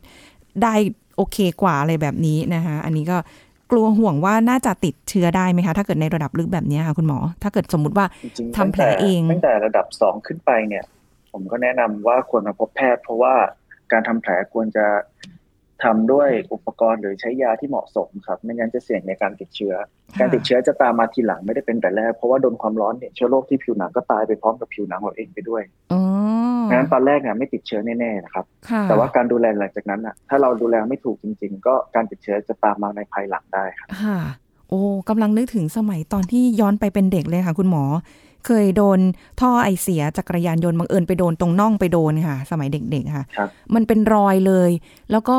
[0.62, 0.74] ได้
[1.16, 3.16] โอเคกว่าอะไรแบบนี้นะคะอันนี้ก็
[3.72, 10.84] กกลัวห่วงว่าน่าจะติดเชื้อได้ไหมคะ ถ้าเกิดในระดับลึกแบบนี้ค่ะคุณหมอ ถ้าเกิดสมมุติว่าจริงๆทำแผลเองตั้งแต่ระดับสองขึ้นไปเนี่ย
[11.32, 13.34] ผมก็แนะนำว่าควรมาพบแพทย์ เพราะว่า
[13.92, 14.86] การทำแผลควรจะ
[15.82, 19.74] ทำด้วยอุปกรณ์หรือใช้ยาที่เหมาะสมครับ ไม่งั้นจะเสี่ยงในการติดเชื้อ
[20.20, 25.62] การติดเชื้อจะตามมาทีหลังไม่ได้เป็นแต่แรก เพราะว่าโดนความร้อนเนี่ยเชื้อโรคที่ผิวหนังก็ตายไปพร้อมกับผิวหนังเราเองไปด้วย
[25.92, 26.02] อ๋อ
[26.70, 34.18] งั้นตอนแรกเนี่ยไม่ติดเชื้อแน่ๆนะครับค่ะแต่ว่าการดูแลหลังจากนั้นอะถ้าเราดูแลไม่ถูกจริง ๆ ก็การติดเชื้อจะตามมาในภายหลังได้ครับค่ะ
[34.68, 37.84] โอ้กำลังนึกถึงสมัยตอนที่ย้อนไปเป็นเด็กเลยค่ะ คุณหมอ
[38.46, 38.98] เคยโดน
[39.40, 44.70] ท่อไอเสียจักรยานยนต์บังเอิญไปโดนตรงน่องไปโดนค่ะ สมัยเด็ก ๆ ค่ะครับมันเป็นรอยเลย
[45.10, 45.38] แล้วก็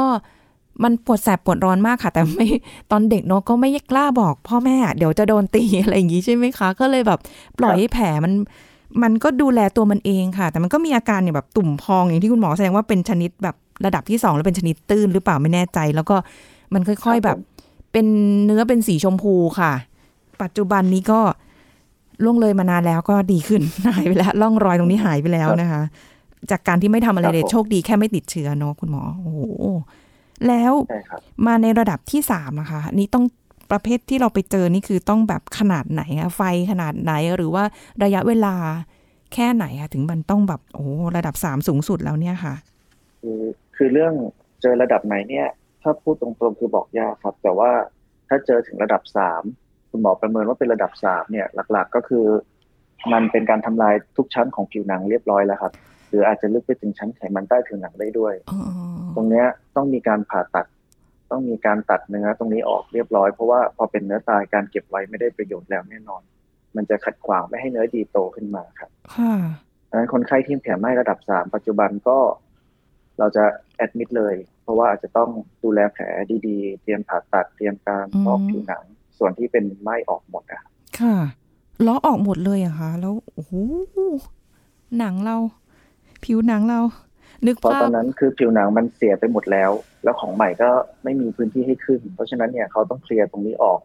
[0.83, 2.47] มันปวดแสบปวดร้อนมากค่ะ แต่ไม่
[2.91, 7.19] ตอนเด็กเนาะก็ไม่กล้าบอก พ่อแม่เดี๋ยวจะโดนตีอะไรอย่างงี้ใช่ไหมคะ ก็เลยแบบ
[7.59, 8.33] ปล่อยให้แผลมัน
[9.03, 16.15] มันก็ดูแลตัวมันเองค่ะ แต่มันก็มีอาการเนี่ยแบบตุ่มพองอย่างที่คุณหมอแสดงว่าเป็นชนิดแบบระดับที่สองแล้วเป็นชนิดตื้นหรือเปล่าไม่แน่ใจ แล้วก็
[16.73, 17.37] มันค่อย ๆแบบ
[17.91, 18.05] เป็น
[18.45, 19.71] เนื้อเป็นสีชมพูค่ะ
[20.41, 21.19] ปัจจุบันนี้ก็
[22.23, 25.81] ล่วงเลยมานานแล้วก็ดีขึ้นหายไปแล้วร่องรอยตรงนี้หายไปแล้วนะคะ
[26.51, 29.39] จากการที่ไม่ทำอะไรเลยครับผมโชคดีแค่ไม่ติดเชื้อเนาะคุณหมอโอ้โห
[30.47, 33.25] แล้วใช่ครับมาในระดับที่สามนะคะนี่ต้อง
[33.71, 36.41] ประเภทที่เราไปเจอนี่คือต้องแบบขนาดไหนอะไฟ
[36.71, 37.63] ขนาดไหนหรือว่า
[38.03, 38.55] ระยะเวลา
[39.33, 42.55] แค่ไหนอะถึงมันต้องแบบโอ้ระดับสามสูงสุดแล้วเนี่ยค่ะ
[43.21, 43.41] คือ
[43.75, 44.13] คือเรื่อง
[44.61, 45.47] เจอระดับไหนเนี่ย
[45.81, 47.71] ถ้าพูดตรงๆคือบอกยากครับ แต่ว่า
[48.27, 49.43] ถ้าเจอถึงระดับสาม
[49.95, 52.25] คุณหมอประเมินว่าเป็นระดับสามเนี่ยหลักๆ ก็คือ
[53.13, 55.73] มันเป็นการทำลายทุกชั้นของผิวหนังเรียบร้อยแล้วครับ
[56.09, 58.59] หรืออาจจะลึกไปถึงชั้นไขมันใต้ผิวหนังได้ด้วยอ๋อ
[59.15, 60.65] ตรงเนี้ยต้องมีการผ่าตัด
[61.31, 66.21] ต้องมีการตัดเนื้อตรงนี้ออกเรียบร้อยเพราะว่าพอเป็นเนื้อตายการเก็บไว้ไม่ได้ประโยชน์แล้วแน่นอน
[66.75, 69.33] มันจะขัดขวางไม่ให้เนื้อดีโตขึ้นมาครับค่ะ
[69.89, 72.17] ดังนั้นคนไข้ที่แผลไหม้ระดับสามปัจจุบันก็
[73.19, 73.43] เราจะ
[73.75, 75.29] แอดมิดเลย เพราะว่าอาจจะต้อง
[75.63, 76.03] ดูแลแผล
[76.47, 78.85] ดีๆ เตรียมผ่าตัดเตรียมการอืมลอกผิวหนัง
[79.17, 81.17] ส่วนที่เป็นไหม้ออกหมดอะครับค่ะ
[81.85, 83.53] ล้อออกหมดเลยเหรอะคะแล้วโอ้โห
[84.97, 85.37] หนังเรา
[86.23, 86.79] ผิวหนังเรา
[87.45, 89.71] นึกเพราะภาตพอนนั้นคือผิวหนังมันเสียไปหมดแล้ว
[90.03, 90.69] แล้วของใหม่ก็
[91.03, 93.79] ไม่มีพื้นที่ให้ขึ้น เพราะฉะนั้นเนี่ยเขาต้องเคลียร์ตรงนี้ออก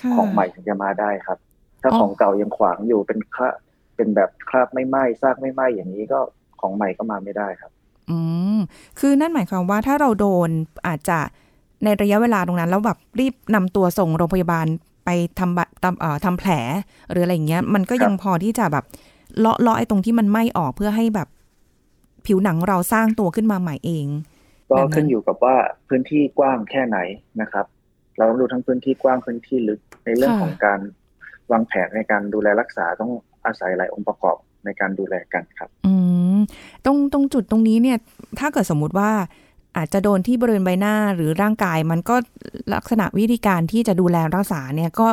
[0.00, 1.38] ค่ะของใหม่ถึงจะมาได้ครับ
[1.82, 3.48] ถ้าอ๋อของเก่ายังขวางอยู่เป็นครา
[3.96, 6.20] เป็นแบบคราบไม่ไหม้ซากไม่ไหม้อย่างนี้ก็
[6.60, 7.70] ของใหม่ก็มาไม่ได้ครับ
[8.10, 8.18] อื
[8.56, 8.58] ม
[8.98, 10.50] คือนั่นหมายความว่าถ้าเราโดน
[10.86, 11.18] อาจจะ
[11.84, 14.66] ในระยะเวลาตรงนั้น แล้วแบบรีบนำตัวส่งโรงพยาบาล
[15.04, 16.50] ไปทำบะทำเอ่อทำแผล
[17.10, 18.84] หรืออะไรอย่างเงี้ย มันก็ยังพอที่จะแบบ
[19.38, 21.28] เลาะเลาะไอ้ตรงที่มันไหม้ออกเพื่อให้แบบ
[22.26, 24.06] ผิวหนังเราสร้างตัวขึ้นมาใหม่เอง
[24.68, 25.56] ก็แบบนั้นขึ้นอยู่กับว่า
[25.88, 26.98] พื้นที่กว้างแค่ไหน
[27.40, 27.66] นะครับ
[28.16, 30.80] เราต้องดูทั้งพื้นที่กว้างพื้นที่ลึกในเรื่องของการ
[31.52, 33.12] วางแผนในการดูแลรักษาต้อง
[33.46, 35.94] อาศัยหลายองค์ประกอบในการดูแลกันครับ อื
[36.36, 36.38] ม
[36.84, 37.98] ตรงตรงจุดตรงนี้เนี่ย
[38.38, 39.10] ถ้าเกิดสมมุติว่า
[39.76, 42.14] อาจจะโดนที่บริเวณใบหน้าหรือร่างกาย มันก็
[42.74, 45.08] ลักษณะวิธีการที่จะดูแลรักษาเนี่ยก็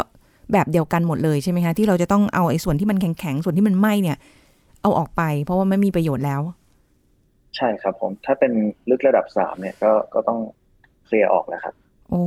[0.51, 4.17] แบบเดียวกันหมดเลยใช่ไหมคะที่เราจะต้องเอาไอ้ส่วนที่มันแข็งๆส่วนที่มันไหม้เนี่ย
[4.81, 6.41] เอาออกไป เพราะว่าไม่มีประโยชน์แล้ว
[7.57, 8.51] ใช่ครับผมถ้าเป็น
[8.89, 10.39] ลึกระดับสามเนี่ยก็ก็ต้อง
[11.05, 11.75] เคลียร์ออกแล้วครับ
[12.09, 12.23] โอ้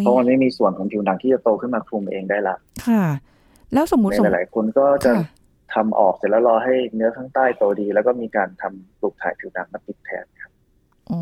[0.00, 3.04] ยเพราะมันไม่มีส่วนของผิวหนังที่จะโตขึ้นมาคลุมเองได้ละค่ะ
[3.74, 5.24] แล้วสมมุติในสมมหติลายๆคนก็จะค่ะ
[5.74, 10.45] ทำออกเสร็จแล้วรอให้เนื้อข้างใต้โตดี แล้วก็มีการทำปลูกถ่ายผิวหนังมาติดแทนครับ
[11.06, 11.20] โอ้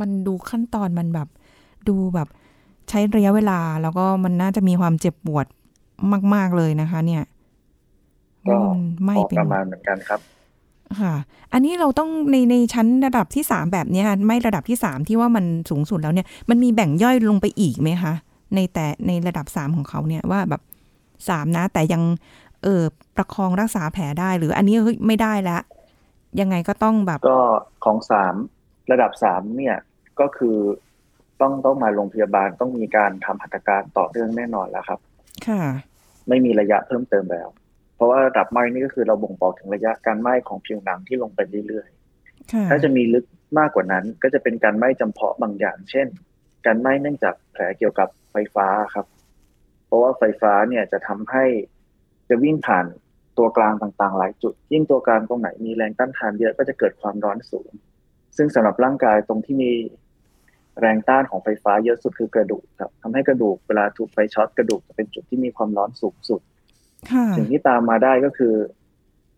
[0.00, 1.28] มันดูขั้นตอนมันแบบ
[1.88, 2.28] ดูแบบ
[2.88, 5.46] ใช้ระยะเวลาแล้วก็มันน่าจะมีความเจ็บปวด
[6.34, 7.24] มาก ๆ เลยนะคะ เนี่ย
[8.48, 10.20] ก็มันไหม้พอไปประหมมาดณเหมือนกันครับ
[11.00, 11.14] ค่ะ
[11.52, 18.12] อันนี้เราต้องในในชั้นระดับที่สามแบบเนี้ยไม่ระดับที่สามที่ว่ามันสูงสุดแล้วเนี่ย มันมีแบ่งย่อยลงไปอีกไหมคะ
[18.54, 20.62] ในแต่ในระดับสามของเขาเนี่ยว่าแบบ
[21.28, 22.02] สามนะ แต่ยัง
[22.62, 22.82] เออ
[23.16, 25.62] ประคองรักษาแผลได้หรืออันนี้เฮ้ยไม่ได้แล้ว
[26.40, 27.40] ยังไงก็ต้องแบบ ก็
[27.84, 28.34] ของสาม
[28.92, 29.76] ระดับสามเนี่ย
[30.20, 30.56] ก็คือ
[31.40, 35.00] ต้องต้องมาโรงพยาบาลต้องมีการทำหัตถการต่อเนื่องแน่นอนแล้วครับ
[35.46, 35.62] ค่ะ
[36.28, 37.48] ไม่มีระยะเพิ่มเติมแล้ว
[37.96, 41.88] เพราะว่าระดับไหม้นี่ก็คือเราบ่งบอกถึงระยะการไหม้ของผิวหนังที่ลงไปเรื่อย
[42.52, 43.24] ค่ะๆถ้าจะมีลึก
[43.58, 46.06] มากกว่านั้น ก็จะเป็นการไหม้จำเพาะบางอย่าง เช่น
[46.66, 49.06] การไหม้เนื่องจากแผลเกี่ยวกับไฟฟ้าครับ
[49.86, 51.44] เพราะว่าไฟฟ้าเนี่ยจะทำให้
[52.28, 52.86] จะวิ่งผ่าน
[53.38, 57.70] ตัวกลางต่างๆ หลายจุด ยิ่งตัวกลางตรงไหนมีแรงต้านทานเยอะก็จะเกิดความร้อนสูง
[58.36, 59.72] ซึ่งสำหรับร่างกายตรงที่มี
[60.80, 66.40] แรงต้านของไฟฟ้าเยอะสุดคือกระดูกครับทำให้กระดูกเวลาถูกไฟช็อตกระดูกจะเป็นจุดที่มีความร้อนสูงสุด
[67.10, 68.54] ค่ะสิ่งที่ตามมาได้ก็คือ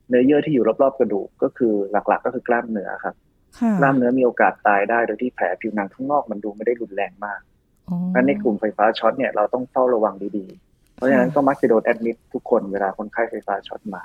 [0.09, 3.15] เนื้อเยื่อที่อยู่รอบๆกระดูกก็คือหลักๆ ก็คือกล้ามเนื้อครับ
[3.59, 7.41] ค่ะกล้ามเนื้อมีโอกาสตายได้โดยที่แผลผิวหนังข้างนอกมันดูไม่ได้รุนแรงมาก
[7.89, 10.70] อ๋องั้นในกลุ่มไฟฟ้าช็อตเนี่ยเราต้องเฝ้าระวังดีๆ
[11.01, 14.03] เพราะฉะนั้นก็มักจะโดน admit ทุกคนเวลาคนไข้ไฟฟ้าช็อตมา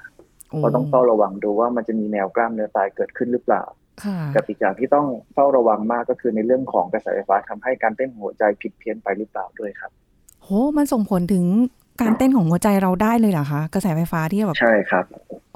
[0.49, 3.63] โอ้เราต้องเฝ้าระวังดูว่ามันจะมีแนวกล้ามเนื้อตายเกิดขึ้นหรือเปล่า
[4.35, 9.91] กับอีกอย่างที่ต้องเฝ้าระวังมากก็คือในเรื่องของกระแสไฟฟ้าทำให้การเต้นหัวใจผิดเพี้ยนไปหรือเปล่าด้วยครับ
[10.43, 11.45] โหมันส่งผลถึง
[12.01, 15.05] การเต้นของหัวใจเราได้เลยเหรอคะกระแสไฟฟ้าที่แบบใช่ครับ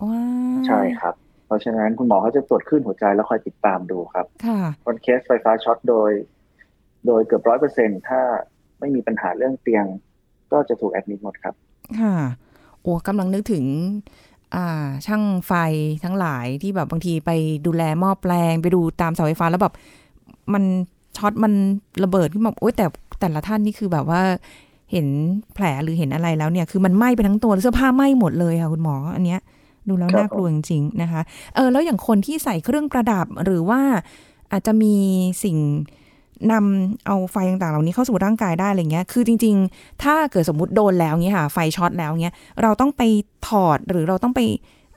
[0.02, 0.24] ว้า
[0.68, 1.14] ใช่ครับ
[1.46, 6.12] เพราะฉะนั้นคุณหมอเขาจะตรวจคลื่นหัวใจแล้วคอยติดตามดูครับค่ะคนเคสไฟฟ้าช็อตโดย
[7.08, 8.22] โดยเกือบร้อยเปอร์เซ็นถ้า
[8.80, 9.86] ไม่มีปัญหาเรื่องเตียง
[10.52, 11.54] ก็จะถูกแอดมิดหมดครับ
[12.00, 12.16] ค่ะ
[12.82, 13.66] โอ้กำลังนึกถึง
[14.56, 15.54] อ่า ช่างไฟ
[16.04, 17.32] ทั้งหลายที่แบบบางทีไป
[17.66, 19.74] ดูแลหม้อแปลง ไปดูตามเสาไฟฟ้าแล้วแบบ
[20.54, 20.64] มัน
[21.18, 21.54] ช็อตมัน
[22.04, 22.86] ระเบิดขึ้นมาโอ้ยแต่
[23.20, 24.22] แต่ละท่านนี่คือแบบว่า
[24.92, 25.08] เห็น
[25.54, 29.40] แผลหรือเห็นอะไรแล้วเนี่ย คือมันไหม้ไปทั้งตัวเสื้อผ้าไหม้หมดเลยค่ะคุณหมอ อันเนี้ย
[29.88, 31.22] ดูแล้วน่ากลัวจริงๆนะคะ
[31.56, 33.82] เออแล้วอย่างคนที่ใส่เครื่องประดับหรือว่า
[34.52, 34.96] อาจจะมี
[35.44, 35.58] สิ่ง
[36.52, 43.02] นำเอาไฟต่างๆ เหล่านี้เข้าสู่ร่างกายได้อะไรเงี้ย คือจริง ๆ ถ้าเกิดสมมติโดนแล้วเงี้ยค่ะ ไฟช็อตแล้วเงี้ย เราต้องไป
[43.48, 44.42] ถอดหรือเราต้องไป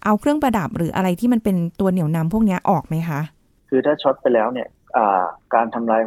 [0.05, 3.21] เอาเครื่องประดับหรืออะไรที่มันเป็นตัวเหนี่ยวนำพวกเนี้ยออกไหมคะ
[3.69, 5.23] คือถ้าช็อตไปแล้วเนี่ยอ่า
[5.55, 6.03] การทำลาย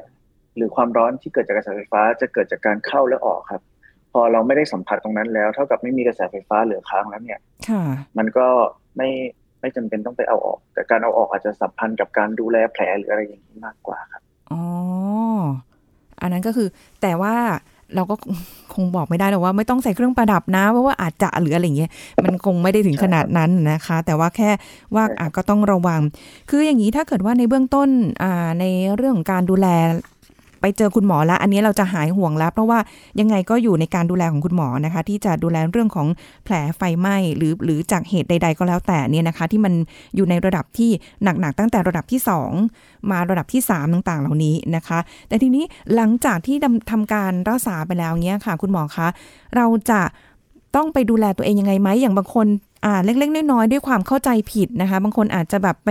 [0.57, 3.61] หรือความร้อนที่เกิดจากกระแสไฟฟ้าจะเกิดจากการเข้าและออกครับ
[4.13, 7.83] พอเราไม่ได้สัมผัสตรงนั้นแล้ว เท่ากับไม่มีกระแสไฟฟ้าเหลือค้างแล้วเนี่ยค่ะ
[8.17, 8.47] มันก็
[8.97, 9.09] ไม่
[9.61, 14.61] ไม่จำเป็นต้องไปเอาออก แต่การเอาออกอาจจะสัมพันธ์กับการดูแลแผลหรืออะไรอย่างนี้มากกว่าครับ อ๋อ
[16.21, 16.67] อันนั้นก็คือ
[17.01, 17.35] แต่ว่า
[17.95, 18.15] เราก็
[18.75, 21.91] คงบอกไม่ได้หรอกว่าไม่ต้องใส่เครื่องประดับนะ เพราะว่าอาจจะหรืออะไรเงี้ย
[22.25, 24.49] มันคงไม่ได้ถึงขนาดนั้นนะคะ แต่ว่าแค่
[24.95, 25.03] ว่า
[25.35, 26.01] ก็ต้องระวัง
[26.49, 27.89] คืออย่างนี้ถ้าเกิดว่าในเบื้องต้น
[28.59, 29.67] ในเรื่องของการดูแล
[30.65, 32.79] ไปเจอคุณหมอแล้ว อันนี้เราจะหายห่วงแล้ว เพราะว่า
[33.19, 36.07] ยังไงก็อยู่ในการดูแลของคุณหมอนะคะ ที่จะดูแลเรื่องของ
[36.45, 39.73] แผลไฟไหม้หรือหรือจากเหตุใด ๆ ก็แล้วแต่เนี่ยนะคะ ที่มัน
[40.15, 40.91] อยู่ในระดับที่
[41.23, 42.51] หนักๆตั้งแต่ระดับที่สอง
[43.11, 45.63] มาระดับที่ 3 ต่างๆ เหล่านี้นะคะ แต่ทีนี้
[45.95, 49.07] หลังจากที่ดำทำการรักษาไปแล้วเนี้ยค่ะ คุณหมอคะ
[49.55, 50.01] เราจะ
[50.75, 52.47] ต้องไปดูแลตัวเองยังไงไหมอย่างบางคน
[52.85, 55.89] อ่าเล็กๆน้อยๆด้วยความเข้าใจผิดนะคะ บางคนอาจจะแบบไป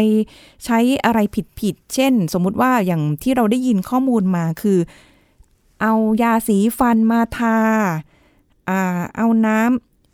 [0.65, 1.19] ใช้อะไร
[1.61, 4.79] ผิดๆเช่น สมมุติว่าอย่างที่เราได้ยินข้อมูลมาคือ
[5.83, 5.93] เอา
[6.23, 7.59] ยาสีฟันมาทา
[8.69, 9.61] อ่าเอาน้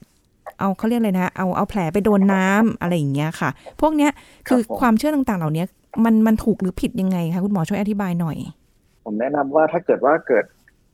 [0.02, 4.12] ำเอาเขาเรียกอะไรนะ เอาเอาแผลไปโดนน้ำอะไรอย่างเงี้ยค่ะ พวกเนี้ย
[4.48, 5.64] คือครับผมความเชื่อต่างๆ เหล่านี้
[6.04, 8.36] มันมันถูกหรือผิดยังไงคะคุณหมอช่วยอธิบายหน่อย
[9.04, 10.44] ผมแนะนำว่าถ้าเกิดว่าเกิด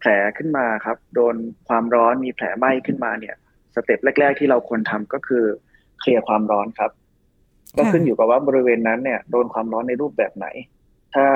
[0.01, 1.35] แผลขึ้นมาครับ โดน
[1.69, 3.37] ความร้อนมีแผลไหม้ขึ้นมาเนี่ย
[3.77, 5.45] สเต็ปแรก ๆ ที่เราควรทำก็คือ
[6.01, 6.91] เคลียร์ความร้อนครับ
[7.77, 10.47] ก็ขึ้นอยู่กับว่าบริเวณนั้นเนี่ยโดนความร้อนในรูปแบบไหน
[11.15, 11.27] ถ้า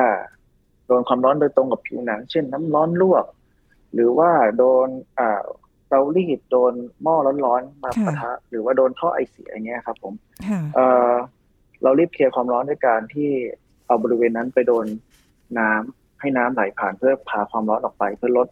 [0.87, 3.25] โดนความร้อนโดยตรงกับผิวหนัง เช่นน้ำร้อนลวก
[3.95, 5.43] หรือว่าโดนอ่า
[5.89, 6.73] เตารีดโดน
[7.03, 10.15] หม้อร้อนๆมาค่ะปะทะ หรือว่าโดนท่อไอเสียอย่างเงี้ยครับ ผม
[10.49, 11.13] ค่ะเอ่อ
[11.83, 13.31] เรารีบเคลียร์ความร้อนด้วยการที่
[13.87, 14.87] เอาบริเวณนั้นไปโดน
[15.59, 18.49] น้ำให้น้ำไหลผ่านเพื่อพาความร้อนออกไปเพื่อลด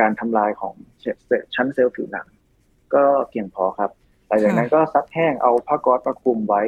[0.00, 1.08] การทำลายของเซล
[1.40, 2.26] ล์ชั้นเซลล์ผิวหนัง
[2.94, 3.90] ก็เพียงพอครับ
[4.28, 6.62] หลังจากนั้นก็ซักแห้งเอาผ้าก๊อซมาคลุมไว้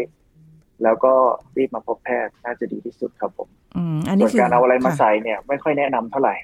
[0.83, 1.13] แล้วก็
[1.57, 6.35] รีบมาพบแพทย์น่าจะดีที่สุดครับผมอืมอันนี้ส่วนคือการเอาอะไรมาค่ใส่เนี่ย ไม่ค่อยแนะนำเท่าไหร่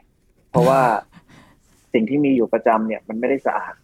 [0.51, 0.81] เพราะว่า
[1.93, 3.75] สิ่งที่มีอยู่ประจำเนี่ย มันไม่ได้สะอาด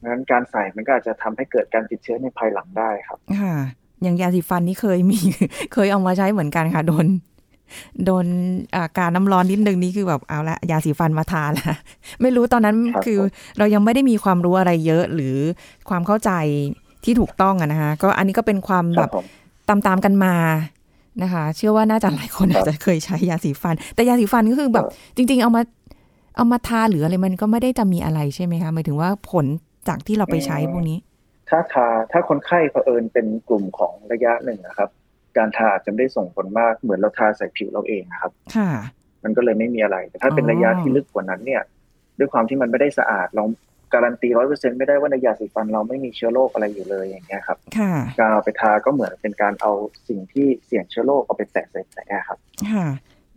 [0.00, 3.56] ดังนั้นการใส่มันก็อาจจะทำให้เกิดการติดเชื้อในภายหลังได้ครับค่ะ
[4.02, 5.18] อย่างยาสีฟันนี่เคยมี
[5.72, 7.06] เคยเอามาใช้เหมือนกันค่ะโดน
[8.04, 8.26] โดน
[8.74, 11.76] อาการน้ำร้อนนิดนึงนี่คือแบบเอาละยาสีฟันมาทาละ
[12.22, 15.36] ไม่รู้ตอนนั้นครับคือผมเรายังไม่ได้มีความรู้อะไรเยอะหรือ
[15.88, 16.30] ความเข้าใจ
[17.04, 19.24] ที่ถูกต้องอะนะคะก็อันนี้ก็เป็นความคแบรับบผม
[19.68, 20.34] ตามตามๆกันมา
[21.22, 24.84] นะคะ เชื่อว่าน่าจะหลายคนครับอาจจะเคยใช้ยาสีฟัน แต่ยาสีฟันก็คือแบบ
[25.16, 25.62] จริง ๆ เอามา
[26.36, 29.46] เอามาทาหรืออะไรมันก็ไม่ได้จะมีอะไรใช่ไหมคะหมายถึงว่าผล
[29.88, 30.98] จากที่เราไปใช้พวกนี้
[31.48, 34.88] ถ้าทาถ้าคนไข้เผอิญเป็นกลุ่มของระยะหนึ่งนะครับ
[35.36, 38.70] การทาอาจจะไม่ได้ส่งผลมากเหมือนเราทาใส่ผิวเราเองนะครับ ค่ะ
[39.24, 41.62] มันก็เลยไม่มีอะไร แต่ถ้าเป็นอ๋อระยะที่ลึกกว่านั้นเนี่ย
[42.18, 43.44] ด้วยความที่มันไม่ได้สะอาดเรา
[43.94, 49.72] การันตีร้อยเปอร์เซ็นไม่ได้ว่าในยาสีฟันเราไม่มีเชื้อโรคอะไรอยู่เลยอย่างเงี้ยครับค่ะการเอาไปทาก็เหมือนเป็นการเอา
[50.08, 52.38] สิ่งที่เสี่ยงเชื้อโรคเอาไปแตะใส่แผลครับ
[52.72, 52.86] ค่ะ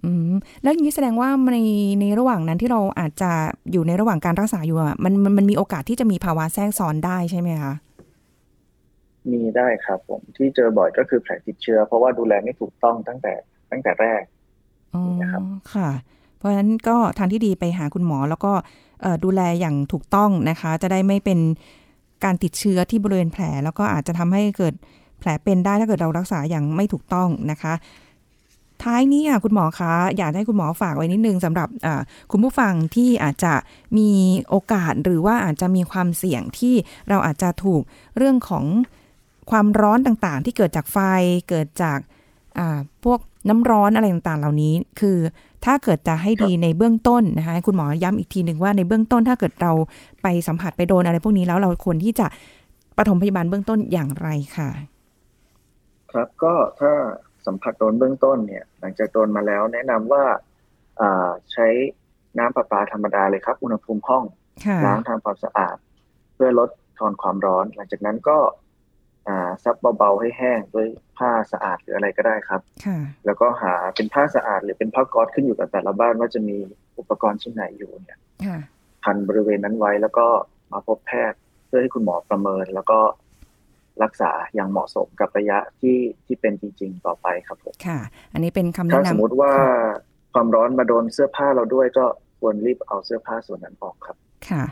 [0.04, 1.58] อืม แล้วอย่างนี้แสดงว่าใน
[2.00, 3.32] ในระหว่างนั้นที่เราอาจจะ
[3.72, 7.74] อยู่ในระหว่างการรักษาอยู่อะมันมันมันมีโอกาสที่จะมีภาวะแทรกซ้อนได้ใช่ไหมคะ
[9.32, 13.34] มีได้ครับผมที่เจอบ่อยก็คือแผลติดเชื้อ เพราะว่าดูแลไม่ถูกต้องตั้งแต่
[13.72, 14.22] ตั้งแต่แรก
[14.96, 15.42] อ๋อนะครับ
[15.74, 15.90] ค่ะ
[16.38, 18.54] เพราะฉะนั้นก็ทางที่ดีไปหาคุณหมอ แล้วก็
[19.02, 21.40] เอ่อดูแลอย่างถูกต้องนะคะ จะได้ไม่เป็น
[22.24, 24.74] การติดเชื้อที่บริเวณแผล แล้วก็อาจจะทำให้เกิด
[25.20, 27.74] แผลเป็นได้ถ้าเกิดเรารักษาอย่างไม่ถูกต้องนะคะ
[28.84, 33.54] ท้ายนี้อะคุณหมอคะอยากให้คุณหมอฝากไว้นิดนึงสำหรับอ่าคุณผู้ฟังที่อาจจะ
[33.98, 34.10] มี
[34.50, 36.76] โอกาสหรือว่าอาจจะมีความเสี่ยงที่
[37.10, 37.82] เราอาจจะถูก
[38.18, 38.66] เรื่องของ
[39.52, 40.98] ความร้อนต่างๆ ที่เกิดจากไฟ
[41.50, 42.00] เกิดจาก
[42.58, 45.18] อ่าพวกน้ำร้อนอะไรต่างๆ เหล่านี้ คือ
[45.66, 49.72] ถ้าเกิดจะให้ดีในเบื้องต้นนะคะให้คุณหมอย้ำอีกทีหนึ่งว่าในเบื้องต้นถ้าเกิดเรา
[50.24, 52.28] ไปสัมผัสไปโดนอะไรพวกนี้แล้วเราควรที่จะ
[52.98, 54.70] ปฐมพยาบาลเบื้องต้นอย่างไรค่ะ
[56.12, 56.92] ครับก็ถ้า
[57.46, 60.24] สัมผัสโดนเบื้องต้นเนี่ย หลังจากโดนมาแล้ว แนะนำว่า
[61.52, 61.68] ใช้
[62.38, 64.24] น้ำประปาธรรมดาเลยครับ อุณหภูมิห้อง
[64.86, 65.76] ล้างทำความสะอาด
[66.36, 68.38] เพื่อลดทอนความร้อน หลังจากนั้นก็
[69.64, 72.62] ซับเบาๆให้แห้งด้วยผ้าสะอาดหรืออะไรก็ได้ครับ
[73.26, 76.58] แล้วก็หาเป็นผ้าสะอาดหรือเป็นผ้าก๊อซขึ้นอยู่กับแต่ละบ้านว่าจะมี
[77.00, 78.20] อุปกรณ์ชิ้นไหนอยู่เนี่ย
[79.04, 80.28] พันบริเวณนั้นไว้แล้วก็
[80.72, 83.00] มาพบแพทย์เพื่อให้คุณหมอประเมิน แล้วก็
[84.04, 88.00] รักษาอย่างเหมาะสมกับระยะที่ที่เป็นจริง ๆ ต่อไปครับผมค่ะ
[88.34, 89.54] อันนี้เป็นคำแนะนำถ้าสมมติว่า
[90.34, 92.06] ความร้อนมาโดนเสื้อผ้าเราด้วยก็
[92.40, 94.18] ควรรีบเอาเสื้อผ้าส่วนนั้นออกครับ
[94.50, 94.64] ค่ะ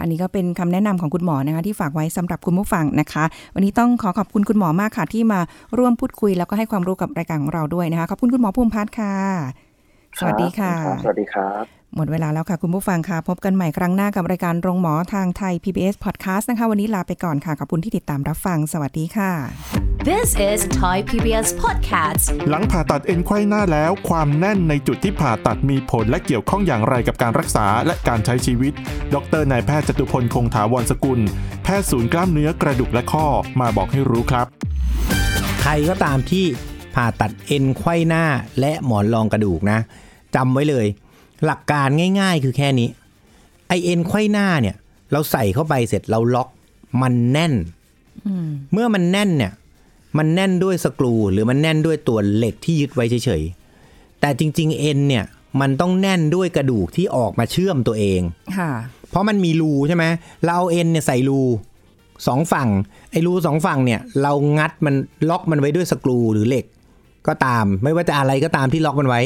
[0.00, 3.24] อันนี้ก็เป็นคำแนะนำของคุณหมอนะคะที่ฝากไว้สำหรับคุณผู้ฟังนะคะ
[3.54, 5.40] วันนี้ต้องขอขอบคุณคุณหมอมากค่ะที่มา
[5.78, 9.75] ร่วมพูดคุย แล้วก็ให้ความรู้กับรายการของเราด้วยนะคะขอบคุณคุณหมอภูมิพัฒน์ค่ะ
[10.18, 10.74] สวัสดีค่ะ
[11.04, 11.64] สวัสดีครับ
[11.96, 19.30] หมดเวลาแล้วค่ะ คุณผู้ฟังค่ะ พบกันใหม่ครั้งหน้ากับรายการโรงหมอทางไทย PBS Podcast นะคะ วันนี้ลาไปก่อนค่ะ ขอบคุณที่ติดตามรับฟัง สวัสดีค่ะ
[20.08, 28.72] This is Thai PBS Podcast หลังผ่าตัดเอ็นไขว้หน้าแล้ว ความแน่นในจุดที่ผ่าตัดมีผลและเกี่ยวข้องอย่างไรกับการรักษาและการใช้ชีวิต
[29.14, 31.20] ดรนายแพทย์จตุพลคงถาวรสกุล
[31.64, 33.26] แพทย์ศูนย์กล้ามเนื้อกระดูกและข้อ
[33.60, 34.46] มาบอกให้รู้ครับ
[35.62, 36.46] ใครก็ตามที่
[36.94, 38.24] ผ่าตัดเอ็นไขว้หน้า
[38.60, 39.80] และหมอนรองกระดูกนะ
[40.34, 40.86] จำไว้เลย
[41.44, 41.88] หลักการ
[42.20, 42.88] ง่าย ๆ คือแค่นี้
[43.68, 44.76] ไอเอ็นไขว้หน้าเนี่ย
[45.12, 46.48] เราใส่เข้าไปเสร็จเราล็อก
[47.02, 47.54] มันแน่น
[48.72, 49.52] เมื่อมันแน่นเนี่ย
[50.18, 55.24] มันแน่นด้วยสกรูหรือมันแน่นด้วยตัวเหล็กที่ยึดไว้เฉยๆแต่จริง ๆ เอ็นเนี่ย
[55.60, 58.20] มันต้องแน่นด้วยกระดูกที่ออกมาเชื่อมตัวเอง
[58.58, 58.70] ค่ะ
[59.10, 60.04] เพราะมันมีรูใช่ไหม
[60.44, 61.40] เราเอาเอ็นเนี่ยใส่รู
[62.26, 62.68] สองฝั่ง
[63.10, 64.94] ไอ้รูสองฝั่งเนี่ย เรางัดมัน
[65.30, 66.64] ล็อกมันไว้ด้วยสกรูหรือเหล็ก
[67.26, 69.20] ก็ตาม ไม่ว่าจะอะไรก็ตามที่ล็อกมันไว้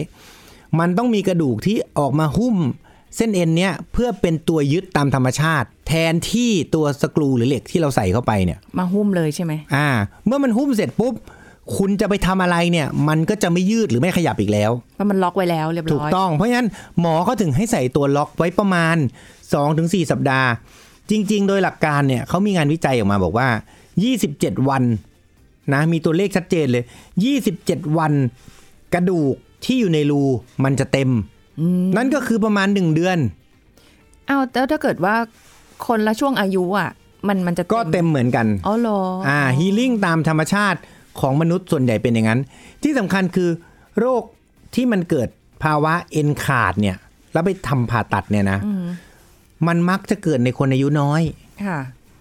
[0.79, 2.57] มันต้องมีกระดูกที่ออกมาหุ้ม
[3.17, 9.89] เส้นเอ็นเนี้ยเพื่อเป็นตัวยึดตามธรรมชาติ แทนที่ตัวสกรูหรือเหล็กที่เราใส่เข้าไปเนี่ย มาหุ้มเลยใช่ไหมอ่า
[10.27, 11.15] เมื่อมันหุ้มเสร็จปุ๊บ
[11.77, 16.69] คุณจะไปทำอะไรเนี่ย มันก็จะไม่ยืดหรือไม่ขยับอีกแล้วเพราะมันล็อกไว้แล้วเรียบร้อยถูกต้องเพราะฉะนั้น
[17.01, 18.97] หมอเขาถึงให้ใส่ตัวล็อกไว้ประมาณ
[19.55, 20.49] 2-4 สัปดาห์
[21.11, 23.49] จริง ๆ โดยหลักการเนี่ยเขามีงานวิจัยออกมาบอกว่า
[24.09, 24.83] 27 วัน
[25.73, 26.85] นะมีตัวเลขชัดเจนเลย
[27.41, 28.13] 27 วัน
[28.95, 30.23] กระดูก ที่อยู่ในรู
[30.65, 31.11] มันจะเต็ม
[31.97, 33.19] นั่นก็คือประมาณหนึ่งเดือน
[34.29, 35.17] อ้าวแล้วถ้าเกิดว่า
[35.87, 36.91] คนละช่วงอายุอะ
[37.29, 40.79] มันมันจะก็เต็มเหมือนกัน อ๋อเหรอ อ่าฮีลิ่งตามธรรมชาติ
[41.21, 42.41] ของมนุษย์ส่วนใหญ่เป็นอย่างนั้น
[42.83, 43.51] ที่สำคัญคือ
[43.99, 44.23] โรค
[44.75, 45.29] ที่มันเกิด
[45.63, 46.97] ภาวะเอ็นขาดเนี่ย
[47.33, 48.59] แล้วไปทำผ่าตัดเนี่ยนะ
[49.67, 51.23] มันมักจะเกิดในคนอายุน้อย
[51.65, 51.79] ค่ะ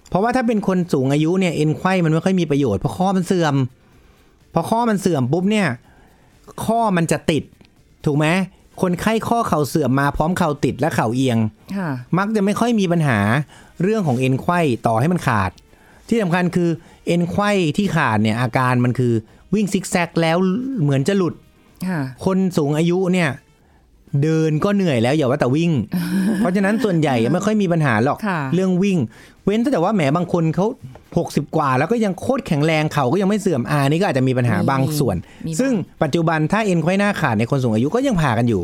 [0.09, 3.55] เพราะว่าถ้าเป็นคนสูงอายุเนี่ยเอ็นไข้มันไม่ค่อยมีประโยชน์เพราะข้อมันเสื่อม
[4.53, 5.67] พอข้อมันเสื่อมปุ๊บเนี่ย
[6.65, 7.43] ข้อมันจะติด
[8.05, 8.27] ถูกไหม
[8.81, 11.37] คนไข้ข้อเข่าเสื่อมมาพร้อมเข่าติดและเข่าเอียง
[12.17, 13.19] มักจะไม่ค่อยมีปัญหา
[13.81, 15.51] เรื่องของเอ็นไข้ต่อให้มันขาด
[16.07, 16.69] ที่สำคัญคือ
[17.07, 19.13] เอ็นไข้ที่ขาดเนี่ยอาการมันคือ
[19.53, 20.37] วิ่งซิกแซกแล้ว
[20.81, 21.33] เหมือนจะหลุด
[22.25, 23.29] คนสูงอายุเนี่ย
[24.23, 25.71] เดินก็เหนื่อยแล้วอย่าว่าแต่วิ่ง
[26.37, 28.17] เพราะฉะนั้นส่วนใหญ่ไม่ค่อยมีปัญหาหรอก
[28.55, 28.97] เรื่องวิ่ง
[29.45, 30.65] เว้นแต่ว่าแหมบางคนเขา
[31.09, 35.15] 60 กว่า แล้วก็ยังโคตรแข็งแรงเขาก็ยังไม่เสื่อมอานี่ก็อาจจะมีปัญหาบางส่วน
[35.59, 35.71] ซึ่ง
[36.03, 38.61] ปัจจุบันถ้าเอ็นควายหน้าขาดในคนสูงอายุก็ยังผ่ากันอยู่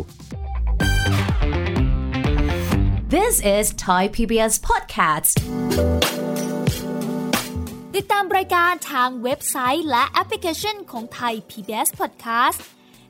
[3.15, 5.33] This is Thai PBS Podcast
[7.95, 12.59] ติดตามรายการทางเว็บไซต์และแอปพลิเคชันของ Thai PBS Podcast